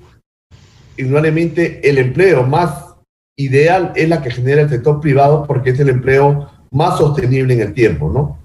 indudablemente, 0.97 1.87
el 1.87 1.99
empleo 1.99 2.45
más 2.45 2.95
ideal 3.37 3.93
es 3.97 4.09
la 4.09 4.23
que 4.23 4.31
genera 4.31 4.63
el 4.63 4.71
sector 4.71 4.99
privado 4.99 5.45
porque 5.47 5.71
es 5.71 5.81
el 5.81 5.91
empleo 5.91 6.49
más 6.71 6.97
sostenible 6.97 7.53
en 7.53 7.61
el 7.61 7.75
tiempo, 7.75 8.11
¿no? 8.11 8.39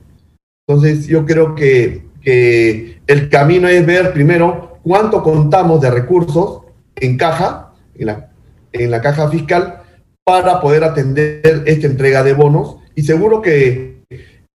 Entonces, 0.68 1.08
yo 1.08 1.25
creo 1.25 1.56
que, 1.56 2.04
que 2.22 3.00
el 3.08 3.30
camino 3.30 3.70
es 3.70 3.86
ver 3.86 4.12
primero 4.12 4.80
cuánto 4.84 5.24
contamos 5.24 5.80
de 5.80 5.92
recursos 5.92 6.63
en 6.98 7.16
caja, 7.16 7.72
en 7.96 8.08
la, 8.08 8.30
en 8.74 8.92
la 8.92 9.01
caja 9.01 9.30
fiscal, 9.30 9.84
para 10.25 10.60
poder 10.60 10.84
atender 10.84 11.63
esta 11.68 11.88
entrega 11.88 12.22
de 12.22 12.34
bonos. 12.34 12.80
Y 12.96 13.04
seguro 13.04 13.42
que 13.42 14.04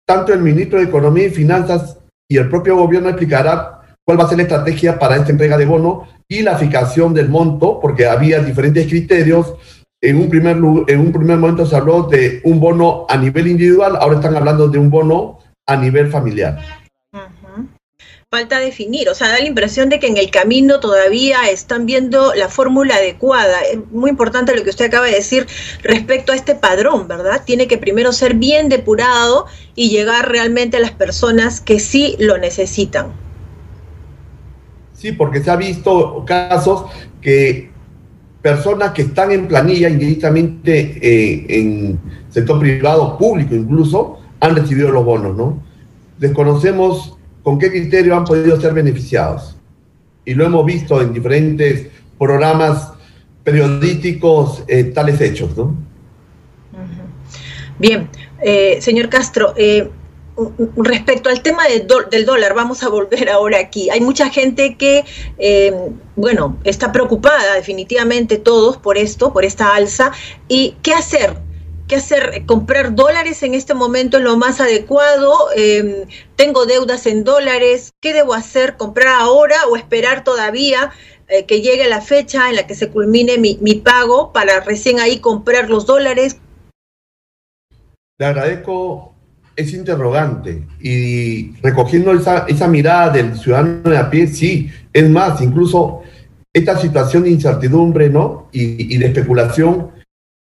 tanto 0.06 0.32
el 0.32 0.40
ministro 0.40 0.78
de 0.78 0.86
Economía 0.86 1.26
y 1.26 1.30
Finanzas 1.30 1.98
y 2.26 2.38
el 2.38 2.48
propio 2.48 2.76
gobierno 2.76 3.10
explicará 3.10 3.79
cuál 4.10 4.18
va 4.18 4.24
a 4.24 4.28
ser 4.28 4.38
la 4.38 4.42
estrategia 4.42 4.98
para 4.98 5.14
esta 5.14 5.30
entrega 5.30 5.56
de 5.56 5.66
bonos 5.66 6.08
y 6.26 6.42
la 6.42 6.58
fijación 6.58 7.14
del 7.14 7.28
monto, 7.28 7.78
porque 7.78 8.08
había 8.08 8.40
diferentes 8.40 8.88
criterios. 8.88 9.54
En 10.02 10.16
un, 10.16 10.28
primer, 10.28 10.56
en 10.56 10.98
un 10.98 11.12
primer 11.12 11.38
momento 11.38 11.64
se 11.64 11.76
habló 11.76 12.02
de 12.04 12.40
un 12.42 12.58
bono 12.58 13.06
a 13.08 13.16
nivel 13.16 13.46
individual, 13.46 13.96
ahora 14.00 14.16
están 14.16 14.34
hablando 14.34 14.66
de 14.66 14.80
un 14.80 14.90
bono 14.90 15.38
a 15.64 15.76
nivel 15.76 16.10
familiar 16.10 16.58
falta 18.32 18.60
definir, 18.60 19.08
o 19.08 19.14
sea, 19.16 19.26
da 19.26 19.40
la 19.40 19.46
impresión 19.46 19.88
de 19.88 19.98
que 19.98 20.06
en 20.06 20.16
el 20.16 20.30
camino 20.30 20.78
todavía 20.78 21.50
están 21.50 21.84
viendo 21.84 22.32
la 22.34 22.48
fórmula 22.48 22.94
adecuada. 22.94 23.60
Es 23.62 23.78
muy 23.90 24.08
importante 24.08 24.54
lo 24.54 24.62
que 24.62 24.70
usted 24.70 24.84
acaba 24.84 25.06
de 25.06 25.16
decir 25.16 25.48
respecto 25.82 26.30
a 26.30 26.36
este 26.36 26.54
padrón, 26.54 27.08
¿verdad? 27.08 27.42
Tiene 27.44 27.66
que 27.66 27.76
primero 27.76 28.12
ser 28.12 28.34
bien 28.34 28.68
depurado 28.68 29.46
y 29.74 29.90
llegar 29.90 30.30
realmente 30.30 30.76
a 30.76 30.80
las 30.80 30.92
personas 30.92 31.60
que 31.60 31.80
sí 31.80 32.14
lo 32.20 32.38
necesitan. 32.38 33.29
Sí, 35.00 35.12
porque 35.12 35.42
se 35.42 35.50
ha 35.50 35.56
visto 35.56 36.26
casos 36.26 36.84
que 37.22 37.70
personas 38.42 38.90
que 38.92 39.00
están 39.00 39.32
en 39.32 39.48
planilla 39.48 39.88
indirectamente 39.88 40.98
eh, 41.00 41.46
en 41.48 41.98
sector 42.28 42.60
privado, 42.60 43.16
público 43.16 43.54
incluso, 43.54 44.18
han 44.40 44.56
recibido 44.56 44.90
los 44.90 45.02
bonos, 45.02 45.34
¿no? 45.34 45.62
Desconocemos 46.18 47.16
con 47.42 47.58
qué 47.58 47.70
criterio 47.70 48.14
han 48.14 48.26
podido 48.26 48.60
ser 48.60 48.74
beneficiados. 48.74 49.56
Y 50.26 50.34
lo 50.34 50.44
hemos 50.44 50.66
visto 50.66 51.00
en 51.00 51.14
diferentes 51.14 51.86
programas 52.18 52.92
periodísticos, 53.42 54.64
eh, 54.68 54.84
tales 54.84 55.18
hechos, 55.22 55.56
¿no? 55.56 55.74
Bien, 57.78 58.06
eh, 58.42 58.76
señor 58.82 59.08
Castro, 59.08 59.54
respecto 60.76 61.28
al 61.28 61.42
tema 61.42 61.64
del 61.66 62.24
dólar, 62.26 62.54
vamos 62.54 62.82
a 62.82 62.88
volver 62.88 63.28
ahora 63.28 63.58
aquí. 63.58 63.90
Hay 63.90 64.00
mucha 64.00 64.30
gente 64.30 64.76
que, 64.76 65.04
bueno, 66.16 66.58
está 66.64 66.92
preocupada 66.92 67.54
definitivamente 67.54 68.38
todos 68.38 68.76
por 68.76 68.96
esto, 68.98 69.32
por 69.32 69.44
esta 69.44 69.74
alza. 69.74 70.12
¿Y 70.48 70.76
qué 70.82 70.94
hacer? 70.94 71.36
qué 71.90 71.96
hacer, 71.96 72.46
comprar 72.46 72.94
dólares 72.94 73.42
en 73.42 73.52
este 73.54 73.74
momento 73.74 74.18
es 74.18 74.22
lo 74.22 74.36
más 74.36 74.60
adecuado, 74.60 75.34
em, 75.56 76.06
tengo 76.36 76.64
deudas 76.64 77.04
en 77.06 77.24
dólares, 77.24 77.94
¿qué 78.00 78.12
debo 78.12 78.32
hacer? 78.32 78.76
¿Comprar 78.76 79.08
ahora 79.08 79.56
o 79.68 79.74
esperar 79.74 80.22
todavía 80.22 80.92
eh, 81.26 81.46
que 81.46 81.62
llegue 81.62 81.88
la 81.88 82.00
fecha 82.00 82.48
en 82.48 82.54
la 82.54 82.68
que 82.68 82.76
se 82.76 82.90
culmine 82.90 83.38
mi, 83.38 83.74
pago 83.74 84.32
para 84.32 84.60
recién 84.60 85.00
ahí 85.00 85.18
comprar 85.18 85.68
los 85.68 85.84
dólares? 85.84 86.36
Le 88.18 88.26
agradezco 88.26 89.12
ese 89.60 89.76
interrogante 89.76 90.66
y 90.80 91.52
recogiendo 91.62 92.12
esa, 92.12 92.46
esa 92.48 92.68
mirada 92.68 93.10
del 93.10 93.36
ciudadano 93.36 93.90
de 93.90 93.98
a 93.98 94.10
pie, 94.10 94.26
sí, 94.26 94.70
es 94.92 95.08
más, 95.08 95.40
incluso 95.40 96.02
esta 96.52 96.78
situación 96.78 97.22
de 97.22 97.30
incertidumbre 97.30 98.08
¿no? 98.10 98.48
y, 98.52 98.94
y 98.94 98.98
de 98.98 99.06
especulación 99.06 99.90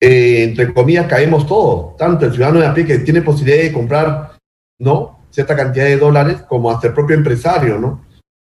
eh, 0.01 0.43
entre 0.43 0.73
comillas, 0.73 1.07
caemos 1.07 1.47
todos, 1.47 1.95
tanto 1.97 2.25
el 2.25 2.33
ciudadano 2.33 2.59
de 2.59 2.67
a 2.67 2.73
pie 2.73 2.85
que 2.85 2.99
tiene 2.99 3.21
posibilidad 3.21 3.63
de 3.63 3.71
comprar, 3.71 4.33
¿no? 4.79 5.19
Cierta 5.29 5.55
cantidad 5.55 5.85
de 5.85 5.97
dólares, 5.97 6.43
como 6.47 6.69
hasta 6.69 6.87
el 6.87 6.93
propio 6.93 7.15
empresario, 7.15 7.79
¿no? 7.79 8.05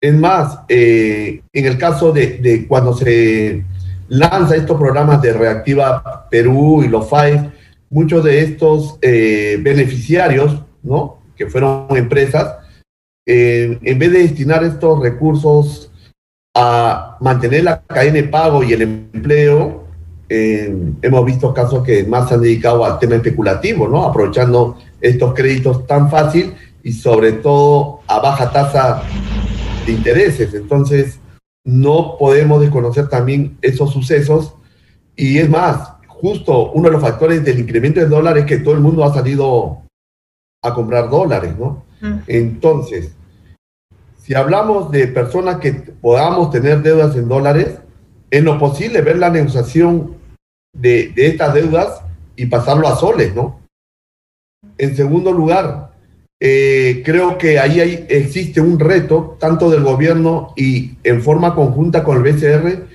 Es 0.01 0.13
más, 0.13 0.59
eh, 0.67 1.41
en 1.51 1.65
el 1.65 1.77
caso 1.77 2.11
de, 2.11 2.65
cuando 2.67 2.93
se 2.93 3.63
lanza 4.07 4.55
estos 4.55 4.77
programas 4.77 5.21
de 5.21 5.33
Reactiva 5.33 6.27
Perú 6.29 6.83
y 6.83 6.87
los 6.87 7.09
FAES, 7.09 7.41
muchos 7.95 8.25
de 8.25 8.41
estos 8.41 8.97
eh, 9.01 9.57
beneficiarios, 9.61 10.61
¿no? 10.83 11.19
Que 11.37 11.47
fueron 11.47 11.87
empresas, 11.91 12.57
en 13.25 13.97
vez 13.97 14.11
de 14.11 14.19
destinar 14.19 14.65
estos 14.65 15.01
recursos 15.01 15.91
a 16.53 17.17
mantener 17.21 17.63
la 17.63 17.81
cadena 17.81 18.15
de 18.15 18.23
pago 18.25 18.63
y 18.63 18.73
el 18.73 18.81
empleo, 18.81 19.85
eh, 20.27 20.75
hemos 21.01 21.25
visto 21.25 21.53
casos 21.53 21.85
que 21.85 22.03
más 22.03 22.27
se 22.27 22.35
han 22.35 22.41
dedicado 22.41 22.83
al 22.83 22.99
tema 22.99 23.15
especulativo, 23.15 23.87
¿no? 23.87 24.03
Aprovechando 24.03 24.77
estos 24.99 25.33
créditos 25.33 25.87
tan 25.87 26.11
fácil 26.11 26.53
y 26.83 26.91
sobre 26.91 27.31
todo 27.31 28.01
a 28.07 28.19
baja 28.19 28.51
tasa 28.51 29.03
de 29.85 29.93
intereses. 29.93 30.53
Entonces, 30.53 31.19
no 31.63 32.17
podemos 32.19 32.59
desconocer 32.59 33.07
también 33.07 33.57
esos 33.61 33.93
sucesos. 33.93 34.53
Y 35.15 35.37
es 35.37 35.49
más, 35.49 35.94
justo 36.21 36.71
uno 36.71 36.87
de 36.87 36.93
los 36.93 37.01
factores 37.01 37.43
del 37.43 37.59
incremento 37.59 37.99
del 37.99 38.09
dólar 38.09 38.37
es 38.37 38.45
que 38.45 38.57
todo 38.57 38.73
el 38.73 38.79
mundo 38.79 39.03
ha 39.03 39.13
salido 39.13 39.83
a 40.63 40.73
comprar 40.73 41.09
dólares, 41.09 41.55
¿no? 41.57 41.85
Entonces, 42.27 43.11
si 44.21 44.33
hablamos 44.35 44.91
de 44.91 45.07
personas 45.07 45.57
que 45.57 45.73
podamos 45.73 46.51
tener 46.51 46.81
deudas 46.81 47.15
en 47.15 47.27
dólares, 47.27 47.79
en 48.31 48.45
lo 48.45 48.59
posible 48.59 49.01
ver 49.01 49.17
la 49.17 49.29
negociación 49.29 50.15
de, 50.73 51.11
de 51.15 51.27
estas 51.27 51.53
deudas 51.53 52.01
y 52.35 52.47
pasarlo 52.47 52.87
a 52.87 52.95
soles, 52.95 53.33
¿no? 53.33 53.59
En 54.77 54.95
segundo 54.95 55.31
lugar, 55.31 55.91
eh, 56.39 57.01
creo 57.05 57.37
que 57.37 57.59
ahí 57.59 57.79
hay, 57.79 58.05
existe 58.09 58.59
un 58.59 58.77
reto, 58.79 59.37
tanto 59.39 59.69
del 59.69 59.83
gobierno 59.83 60.53
y 60.55 60.97
en 61.03 61.21
forma 61.21 61.55
conjunta 61.55 62.03
con 62.03 62.17
el 62.17 62.23
BCR, 62.23 62.87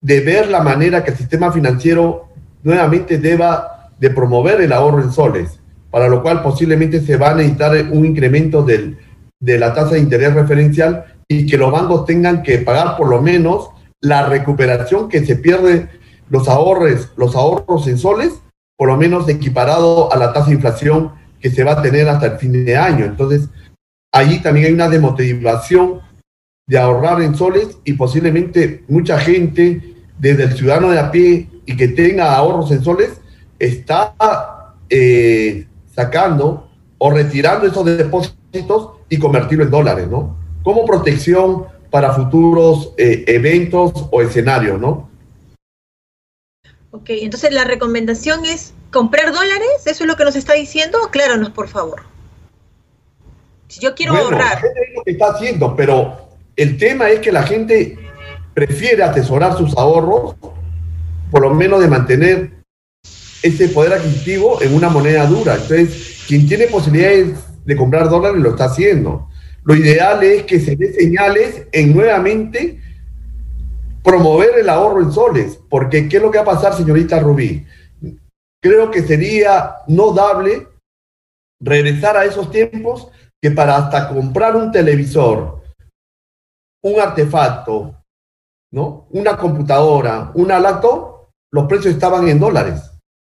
de 0.00 0.20
ver 0.20 0.48
la 0.48 0.62
manera 0.62 1.02
que 1.02 1.10
el 1.10 1.16
sistema 1.16 1.50
financiero 1.50 2.27
nuevamente 2.68 3.16
deba 3.16 3.88
de 3.98 4.10
promover 4.10 4.60
el 4.60 4.74
ahorro 4.74 5.02
en 5.02 5.10
soles, 5.10 5.58
para 5.90 6.06
lo 6.06 6.22
cual 6.22 6.42
posiblemente 6.42 7.00
se 7.00 7.16
va 7.16 7.30
a 7.30 7.34
necesitar 7.34 7.72
un 7.90 8.04
incremento 8.04 8.62
del, 8.62 8.98
de 9.40 9.58
la 9.58 9.72
tasa 9.72 9.94
de 9.94 10.00
interés 10.00 10.34
referencial 10.34 11.06
y 11.26 11.46
que 11.46 11.56
los 11.56 11.72
bancos 11.72 12.04
tengan 12.04 12.42
que 12.42 12.58
pagar 12.58 12.98
por 12.98 13.08
lo 13.08 13.22
menos 13.22 13.70
la 14.02 14.26
recuperación 14.26 15.08
que 15.08 15.24
se 15.24 15.36
pierde 15.36 15.88
los 16.28 16.46
ahorros, 16.46 17.10
los 17.16 17.34
ahorros 17.34 17.88
en 17.88 17.96
soles, 17.96 18.34
por 18.76 18.88
lo 18.88 18.98
menos 18.98 19.26
equiparado 19.30 20.12
a 20.12 20.18
la 20.18 20.34
tasa 20.34 20.48
de 20.48 20.56
inflación 20.56 21.12
que 21.40 21.50
se 21.50 21.64
va 21.64 21.72
a 21.72 21.82
tener 21.82 22.06
hasta 22.06 22.26
el 22.26 22.38
fin 22.38 22.66
de 22.66 22.76
año. 22.76 23.06
Entonces, 23.06 23.48
allí 24.12 24.40
también 24.40 24.66
hay 24.66 24.72
una 24.74 24.90
demotivación 24.90 26.00
de 26.66 26.78
ahorrar 26.78 27.22
en 27.22 27.34
soles 27.34 27.78
y 27.84 27.94
posiblemente 27.94 28.84
mucha 28.88 29.18
gente, 29.18 29.94
desde 30.18 30.42
el 30.44 30.52
ciudadano 30.52 30.90
de 30.90 30.98
a 30.98 31.10
pie 31.10 31.48
y 31.68 31.76
que 31.76 31.88
tenga 31.88 32.34
ahorros 32.34 32.70
en 32.70 32.82
soles, 32.82 33.20
está 33.58 34.74
eh, 34.88 35.66
sacando 35.94 36.66
o 36.96 37.10
retirando 37.10 37.66
esos 37.66 37.84
depósitos 37.84 38.92
y 39.10 39.18
convertirlo 39.18 39.64
en 39.64 39.70
dólares, 39.70 40.08
¿no? 40.08 40.34
Como 40.62 40.86
protección 40.86 41.66
para 41.90 42.14
futuros 42.14 42.94
eh, 42.96 43.22
eventos 43.26 43.92
o 44.10 44.22
escenarios, 44.22 44.80
¿no? 44.80 45.10
Ok, 46.90 47.10
entonces 47.10 47.52
la 47.52 47.64
recomendación 47.64 48.46
es 48.46 48.72
comprar 48.90 49.26
dólares, 49.26 49.82
¿eso 49.84 50.04
es 50.04 50.08
lo 50.08 50.16
que 50.16 50.24
nos 50.24 50.36
está 50.36 50.54
diciendo? 50.54 50.96
Acláranos, 51.06 51.50
por 51.50 51.68
favor. 51.68 52.00
Si 53.68 53.78
yo 53.80 53.94
quiero 53.94 54.16
ahorrar. 54.16 54.56
Es 54.64 54.94
lo 54.96 55.02
que 55.02 55.10
está 55.10 55.32
haciendo, 55.32 55.76
pero 55.76 56.30
el 56.56 56.78
tema 56.78 57.10
es 57.10 57.20
que 57.20 57.30
la 57.30 57.42
gente 57.42 57.98
prefiere 58.54 59.02
atesorar 59.02 59.54
sus 59.58 59.76
ahorros, 59.76 60.34
por 61.30 61.42
lo 61.42 61.54
menos 61.54 61.80
de 61.80 61.88
mantener 61.88 62.50
ese 63.42 63.68
poder 63.68 63.94
adquisitivo 63.94 64.60
en 64.62 64.74
una 64.74 64.88
moneda 64.88 65.26
dura. 65.26 65.54
Entonces, 65.54 66.24
quien 66.26 66.46
tiene 66.46 66.66
posibilidades 66.66 67.38
de 67.64 67.76
comprar 67.76 68.08
dólares 68.08 68.40
lo 68.40 68.50
está 68.50 68.64
haciendo. 68.64 69.28
Lo 69.62 69.74
ideal 69.74 70.22
es 70.22 70.44
que 70.44 70.60
se 70.60 70.76
dé 70.76 70.92
señales 70.92 71.66
en 71.72 71.94
nuevamente 71.94 72.80
promover 74.02 74.58
el 74.58 74.68
ahorro 74.68 75.02
en 75.02 75.12
soles, 75.12 75.60
porque 75.68 76.08
¿qué 76.08 76.16
es 76.16 76.22
lo 76.22 76.30
que 76.30 76.38
va 76.38 76.44
a 76.44 76.56
pasar, 76.56 76.74
señorita 76.74 77.20
Rubí? 77.20 77.66
Creo 78.62 78.90
que 78.90 79.02
sería 79.02 79.76
no 79.86 80.12
dable 80.12 80.66
regresar 81.60 82.16
a 82.16 82.24
esos 82.24 82.50
tiempos 82.50 83.08
que 83.40 83.50
para 83.50 83.76
hasta 83.76 84.08
comprar 84.08 84.56
un 84.56 84.72
televisor, 84.72 85.62
un 86.82 87.00
artefacto, 87.00 87.94
¿no? 88.72 89.06
Una 89.10 89.36
computadora, 89.36 90.30
una 90.34 90.58
laptop, 90.58 91.17
los 91.52 91.66
precios 91.66 91.94
estaban 91.94 92.28
en 92.28 92.38
dólares. 92.38 92.82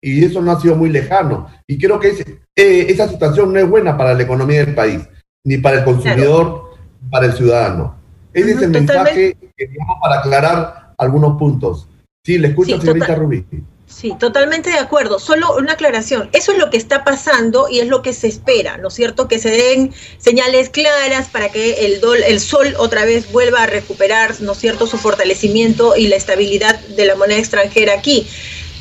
Y 0.03 0.23
eso 0.25 0.41
no 0.41 0.51
ha 0.51 0.59
sido 0.59 0.75
muy 0.75 0.89
lejano. 0.89 1.47
Y 1.67 1.77
creo 1.77 1.99
que 1.99 2.09
eh, 2.55 2.85
esa 2.89 3.07
situación 3.07 3.53
no 3.53 3.59
es 3.59 3.69
buena 3.69 3.97
para 3.97 4.13
la 4.13 4.23
economía 4.23 4.65
del 4.65 4.75
país, 4.75 5.07
ni 5.45 5.57
para 5.57 5.79
el 5.79 5.83
consumidor, 5.85 6.71
ni 7.01 7.09
para 7.09 7.27
el 7.27 7.33
ciudadano. 7.33 7.95
Ese 8.33 8.51
es 8.51 8.61
el 8.61 8.71
mensaje 8.71 9.37
que 9.55 9.67
digamos 9.67 9.97
para 10.01 10.19
aclarar 10.19 10.93
algunos 10.97 11.37
puntos. 11.37 11.87
Sí, 12.25 12.37
le 12.37 12.49
escucho, 12.49 12.79
señorita 12.79 13.15
Rubí. 13.15 13.45
Sí, 13.91 14.13
totalmente 14.17 14.69
de 14.69 14.79
acuerdo. 14.79 15.19
Solo 15.19 15.55
una 15.57 15.73
aclaración. 15.73 16.29
Eso 16.31 16.53
es 16.53 16.57
lo 16.57 16.69
que 16.69 16.77
está 16.77 17.03
pasando 17.03 17.67
y 17.69 17.79
es 17.81 17.87
lo 17.87 18.01
que 18.01 18.13
se 18.13 18.27
espera, 18.27 18.77
¿no 18.77 18.87
es 18.87 18.93
cierto? 18.93 19.27
Que 19.27 19.37
se 19.37 19.51
den 19.51 19.93
señales 20.17 20.69
claras 20.69 21.27
para 21.27 21.49
que 21.49 21.85
el, 21.85 22.01
el 22.25 22.39
sol 22.39 22.73
otra 22.77 23.03
vez 23.03 23.31
vuelva 23.31 23.63
a 23.63 23.67
recuperar, 23.67 24.39
¿no 24.39 24.53
es 24.53 24.59
cierto?, 24.59 24.87
su 24.87 24.97
fortalecimiento 24.97 25.95
y 25.97 26.07
la 26.07 26.15
estabilidad 26.15 26.79
de 26.79 27.05
la 27.05 27.15
moneda 27.15 27.37
extranjera 27.37 27.93
aquí. 27.93 28.25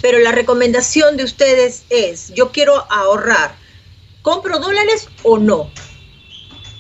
Pero 0.00 0.20
la 0.20 0.30
recomendación 0.30 1.16
de 1.16 1.24
ustedes 1.24 1.82
es, 1.90 2.32
yo 2.32 2.52
quiero 2.52 2.87
ahorrar, 2.90 3.56
¿compro 4.22 4.61
dólares 4.61 5.08
o 5.24 5.38
no? 5.38 5.70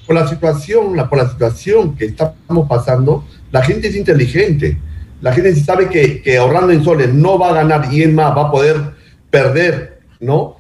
Por 0.06 0.14
la 0.14 0.28
situación, 0.28 0.96
por 1.08 1.18
la 1.18 1.28
situación 1.28 1.96
que 1.96 2.06
estamos 2.06 2.68
pasando, 2.68 3.24
la 3.50 3.62
gente 3.62 3.88
es 3.88 3.96
inteligente 3.96 4.78
la 5.20 5.32
gente 5.32 5.54
sabe 5.56 5.88
que, 5.88 6.38
ahorrando 6.38 6.72
en 6.72 6.82
soles 6.82 7.12
no 7.12 7.38
va 7.38 7.50
a 7.50 7.54
ganar 7.54 7.92
y 7.92 8.02
es 8.02 8.12
más, 8.12 8.36
va 8.36 8.48
a 8.48 8.50
poder 8.50 8.76
perder, 9.30 10.00
¿no? 10.18 10.56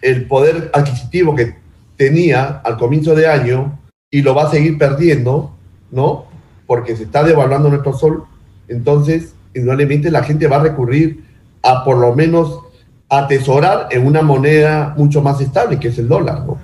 El 0.00 0.26
poder 0.26 0.70
adquisitivo 0.72 1.34
que 1.34 1.56
tenía 1.96 2.60
al 2.64 2.76
comienzo 2.76 3.14
de 3.14 3.26
año 3.26 3.78
y 4.10 4.22
lo 4.22 4.34
va 4.34 4.44
a 4.44 4.50
seguir 4.50 4.78
perdiendo, 4.78 5.54
¿no? 5.90 6.26
Porque 6.66 6.96
se 6.96 7.04
está 7.04 7.24
devaluando 7.24 7.68
nuestro 7.68 7.92
sol. 7.92 8.24
Entonces, 8.68 9.34
indudablemente 9.54 10.10
la 10.10 10.22
gente 10.22 10.46
va 10.46 10.56
a 10.56 10.62
recurrir 10.62 11.24
a 11.62 11.84
por 11.84 11.98
lo 11.98 12.14
menos 12.14 12.60
atesorar 13.08 13.88
en 13.90 14.06
una 14.06 14.22
moneda 14.22 14.94
mucho 14.96 15.20
más 15.20 15.40
estable, 15.40 15.78
que 15.78 15.88
es 15.88 15.98
el 15.98 16.08
dólar, 16.08 16.44
¿no? 16.44 16.58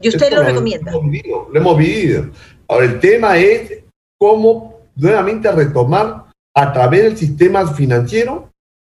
¿Y 0.00 0.08
usted 0.08 0.32
lo 0.32 0.42
recomienda? 0.42 0.92
Lo 0.92 0.98
hemos 0.98 1.10
vivido. 1.10 1.48
Lo 1.52 1.60
hemos 1.60 1.78
vivido. 1.78 2.30
Ahora, 2.68 2.84
el 2.86 3.00
tema 3.00 3.38
es 3.38 3.84
cómo 4.18 4.75
nuevamente 4.96 5.48
a 5.48 5.52
retomar 5.52 6.26
a 6.54 6.72
través 6.72 7.02
del 7.04 7.16
sistema 7.16 7.66
financiero, 7.66 8.50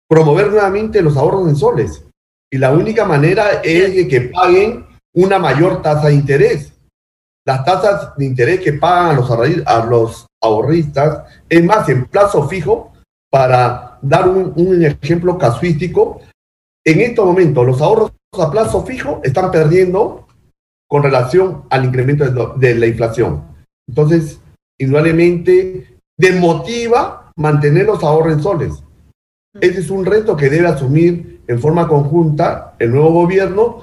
promover 0.09 0.49
nuevamente 0.49 1.01
los 1.01 1.15
ahorros 1.15 1.47
en 1.47 1.55
soles. 1.55 2.03
Y 2.51 2.57
la 2.57 2.73
única 2.73 3.05
manera 3.05 3.61
es 3.63 3.95
de 3.95 4.07
que 4.07 4.21
paguen 4.21 4.85
una 5.13 5.39
mayor 5.39 5.81
tasa 5.81 6.07
de 6.07 6.15
interés. 6.15 6.73
Las 7.45 7.63
tasas 7.63 8.15
de 8.17 8.25
interés 8.25 8.59
que 8.59 8.73
pagan 8.73 9.11
a 9.11 9.13
los, 9.13 9.31
a 9.65 9.85
los 9.85 10.27
ahorristas, 10.43 11.23
es 11.47 11.63
más, 11.63 11.87
en 11.89 12.05
plazo 12.05 12.47
fijo, 12.47 12.91
para 13.31 13.99
dar 14.01 14.27
un, 14.27 14.83
ejemplo 14.83 15.37
casuístico, 15.37 16.21
en 16.85 17.01
estos 17.01 17.25
momentos 17.25 17.65
los 17.65 17.81
ahorros 17.81 18.11
a 18.33 18.51
plazo 18.51 18.83
fijo 18.85 19.21
están 19.23 19.51
perdiendo 19.51 20.27
con 20.89 21.03
relación 21.03 21.63
al 21.69 21.85
incremento 21.85 22.29
de, 22.29 22.67
de 22.67 22.75
la 22.75 22.87
inflación. 22.87 23.43
Entonces, 23.87 24.41
indudablemente 24.79 25.90
demotiva 26.21 27.31
mantener 27.35 27.87
los 27.87 28.03
ahorros 28.03 28.33
en 28.33 28.43
soles. 28.43 28.83
Ese 29.59 29.79
es 29.79 29.89
un 29.89 30.05
reto 30.05 30.37
que 30.37 30.49
debe 30.49 30.67
asumir 30.67 31.41
en 31.47 31.59
forma 31.59 31.87
conjunta 31.87 32.75
el 32.79 32.91
nuevo 32.91 33.11
gobierno 33.11 33.81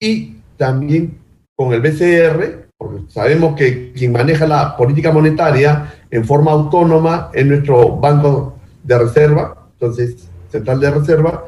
y 0.00 0.36
también 0.56 1.18
con 1.56 1.72
el 1.72 1.80
BCR, 1.80 2.68
porque 2.76 3.10
sabemos 3.10 3.56
que 3.56 3.92
quien 3.92 4.12
maneja 4.12 4.46
la 4.46 4.76
política 4.76 5.12
monetaria 5.12 5.94
en 6.10 6.24
forma 6.24 6.52
autónoma 6.52 7.30
es 7.32 7.46
nuestro 7.46 7.96
Banco 7.96 8.58
de 8.82 8.98
Reserva, 8.98 9.68
entonces 9.72 10.28
Central 10.50 10.78
de 10.78 10.90
Reserva, 10.90 11.44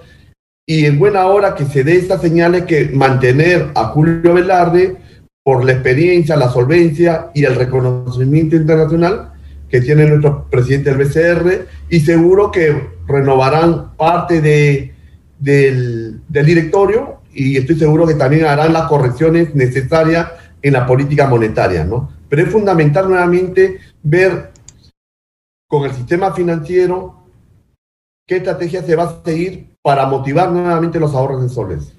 y 0.67 0.87
en 0.87 0.99
buena 0.99 1.27
hora 1.27 1.55
que 1.55 1.67
se 1.67 1.85
dé 1.85 1.97
estas 1.97 2.23
señales 2.23 2.65
que 2.65 2.89
mantener 2.89 3.71
a 3.75 3.89
Julio 3.89 4.33
Velarde 4.33 4.97
por 5.45 5.65
la 5.65 5.73
experiencia, 5.73 6.37
la 6.37 6.49
solvencia 6.49 7.31
y 7.35 7.45
el 7.45 7.55
reconocimiento 7.55 8.57
internacional 8.57 9.34
que 9.75 9.81
tiene 9.81 10.07
nuestro 10.07 10.49
presidente 10.49 10.95
del 10.95 11.05
BCR 11.05 11.67
y 11.89 11.99
seguro 11.99 12.53
que 12.53 12.91
renovarán 13.09 13.97
parte 13.97 14.41
de, 14.41 14.95
del, 15.41 16.21
del 16.29 16.47
directorio 16.47 17.23
y 17.33 17.57
estoy 17.57 17.77
seguro 17.77 18.07
que 18.07 18.15
también 18.15 18.45
harán 18.45 18.73
las 18.73 18.87
correcciones 18.87 19.53
necesarias 19.57 20.31
en 20.63 20.75
la 20.75 20.87
política 20.87 21.27
monetaria, 21.27 21.85
¿no? 21.85 22.09
Pero 22.29 22.43
es 22.43 22.53
fundamental 22.53 23.09
nuevamente 23.09 23.81
ver 24.01 24.53
con 25.67 25.83
el 25.87 25.93
sistema 25.93 26.33
financiero 26.33 27.27
qué 28.29 28.37
estrategia 28.37 28.81
se 28.85 28.95
va 28.95 29.03
a 29.03 29.25
seguir 29.25 29.75
para 29.83 30.07
motivar 30.07 30.53
nuevamente 30.53 31.01
los 31.01 31.17
ahorros 31.17 31.43
en 31.43 31.49
soles. 31.49 31.97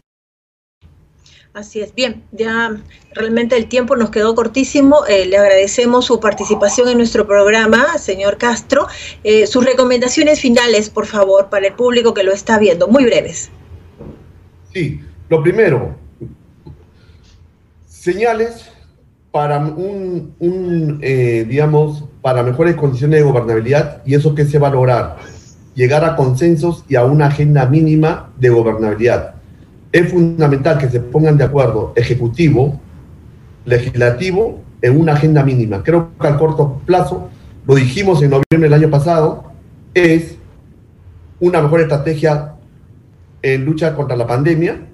Así 1.56 1.80
es. 1.80 1.96
Bien, 1.96 2.22
ya 2.34 2.76
realmente 3.14 3.56
el 3.56 3.68
tiempo 3.68 3.96
nos 3.96 4.10
quedó 4.10 4.36
cortísimo. 4.36 5.06
Eh, 5.08 5.26
le 5.26 5.38
agradecemos 5.38 6.04
su 6.04 6.20
participación 6.20 6.90
en 6.90 6.98
nuestro 6.98 7.26
programa, 7.26 7.98
señor 7.98 8.38
Castro. 8.38 8.88
Eh, 9.24 9.48
sus 9.48 9.64
recomendaciones 9.64 10.42
finales, 10.42 10.90
por 10.90 11.06
favor, 11.06 11.50
para 11.50 11.68
el 11.68 11.74
público 11.74 12.14
que 12.14 12.24
lo 12.24 12.34
está 12.34 12.60
viendo, 12.60 12.90
muy 12.90 13.06
breves. 13.06 13.50
Sí, 14.74 15.00
lo 15.30 15.42
primero, 15.42 15.96
señales 17.88 18.70
para 19.32 19.60
un, 19.60 21.00
eh, 21.02 21.46
digamos, 21.48 22.04
para 22.22 22.44
mejores 22.44 22.76
condiciones 22.76 23.22
de 23.22 23.26
gobernabilidad 23.26 24.02
y 24.06 24.16
eso 24.16 24.36
que 24.36 24.44
se 24.44 24.60
va 24.60 24.68
a 24.68 24.72
lograr, 24.72 25.16
llegar 25.74 26.04
a 26.04 26.18
consensos 26.18 26.84
y 26.90 26.96
a 26.96 27.06
una 27.06 27.28
agenda 27.28 27.66
mínima 27.66 28.34
de 28.36 28.50
gobernabilidad 28.50 29.35
es 29.96 30.12
fundamental 30.12 30.78
que 30.78 30.90
se 30.90 31.00
pongan 31.00 31.38
de 31.38 31.46
acuerdo 31.46 31.94
ejecutivo, 31.96 32.82
legislativo 33.64 34.60
en 34.82 35.00
una 35.00 35.14
agenda 35.14 35.42
mínima. 35.42 35.84
Creo 35.84 36.10
que 36.20 36.28
al 36.28 36.38
corto 36.38 36.82
plazo, 36.86 37.30
lo 37.66 37.76
dijimos 37.76 38.22
en 38.22 38.32
noviembre 38.32 38.70
del 38.70 38.74
año 38.74 38.90
pasado, 38.90 39.54
es 39.94 40.36
una 41.40 41.62
mejor 41.62 41.80
estrategia 41.80 42.56
en 43.42 43.64
lucha 43.64 43.96
contra 43.96 44.18
la 44.18 44.28
pandemia, 44.28 44.86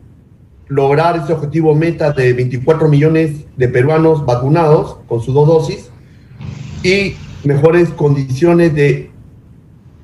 lograr 0.68 1.16
ese 1.18 1.34
objetivo 1.34 1.74
meta 1.74 2.12
de 2.12 2.34
24 2.34 2.88
millones 2.88 3.46
de 3.58 3.68
peruanos 3.70 4.24
vacunados 4.24 4.98
con 5.08 5.20
sus 5.20 5.34
dos 5.34 5.48
dosis 5.48 5.90
y 6.84 7.16
mejores 7.44 7.90
condiciones 7.90 8.76
de 8.76 9.10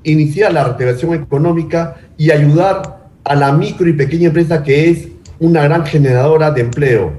iniciar 0.01 0.53
la 0.53 0.63
reactivación 0.63 1.13
económica 1.13 1.97
y 2.17 2.31
ayudar 2.31 2.96
a 3.27 3.35
la 3.35 3.51
micro 3.51 3.87
y 3.87 3.93
pequeña 3.93 4.27
empresa 4.27 4.63
que 4.63 4.89
es 4.89 5.07
una 5.39 5.63
gran 5.63 5.85
generadora 5.85 6.51
de 6.51 6.61
empleo. 6.61 7.11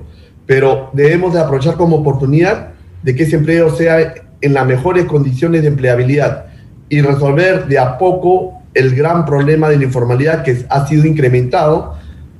Pero 0.46 0.90
debemos 0.92 1.34
de 1.34 1.40
aprovechar 1.40 1.76
como 1.76 1.96
oportunidad 1.96 2.70
de 3.02 3.14
que 3.14 3.24
ese 3.24 3.36
empleo 3.36 3.74
sea 3.74 4.14
en 4.40 4.54
las 4.54 4.66
mejores 4.66 5.04
condiciones 5.04 5.62
de 5.62 5.68
empleabilidad 5.68 6.46
y 6.88 7.02
resolver 7.02 7.66
de 7.66 7.78
a 7.78 7.98
poco 7.98 8.62
el 8.74 8.94
gran 8.94 9.24
problema 9.24 9.68
de 9.68 9.76
la 9.76 9.84
informalidad 9.84 10.42
que 10.42 10.64
ha 10.68 10.86
sido 10.86 11.06
incrementado 11.06 11.94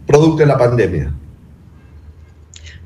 producto 0.07 0.38
de 0.38 0.46
la 0.46 0.57
pandemia. 0.57 1.12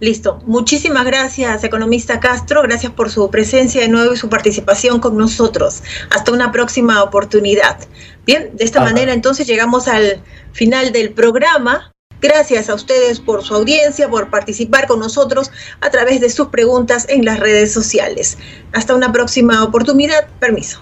Listo. 0.03 0.43
Muchísimas 0.47 1.05
gracias, 1.05 1.63
economista 1.63 2.19
Castro. 2.19 2.61
Gracias 2.63 2.91
por 2.91 3.09
su 3.09 3.31
presencia 3.31 3.83
de 3.83 3.89
nuevo 3.89 4.13
y 4.13 4.17
su 4.17 4.29
participación 4.29 4.99
con 4.99 5.17
nosotros. 5.17 5.85
Hasta 6.11 6.33
una 6.33 6.51
próxima 6.51 7.05
oportunidad. 7.05 7.79
Bien, 8.27 8.51
de 8.53 8.65
esta 8.65 8.81
manera 8.81 9.13
entonces 9.13 9.47
llegamos 9.47 9.87
al 9.87 10.21
final 10.51 10.91
del 10.91 11.13
programa. 11.13 11.93
Gracias 12.21 12.69
a 12.69 12.75
ustedes 12.75 13.21
por 13.21 13.45
su 13.45 13.55
audiencia, 13.55 14.09
por 14.09 14.29
participar 14.29 14.89
con 14.89 14.99
nosotros 14.99 15.53
a 15.81 15.91
través 15.91 16.21
de 16.21 16.31
sus 16.31 16.49
preguntas 16.49 17.07
en 17.09 17.25
las 17.25 17.39
redes 17.39 17.73
sociales. 17.73 18.39
Hasta 18.73 18.97
una 18.97 19.13
próxima 19.13 19.63
oportunidad. 19.63 20.27
Permiso. 20.41 20.81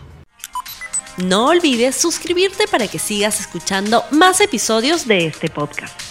No 1.19 1.49
olvides 1.49 1.95
suscribirte 1.95 2.67
para 2.69 2.89
que 2.89 2.99
sigas 2.99 3.39
escuchando 3.39 4.03
más 4.13 4.41
episodios 4.41 5.07
de 5.07 5.27
este 5.27 5.51
podcast. 5.51 6.10